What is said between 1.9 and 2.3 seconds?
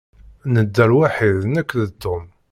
Tom.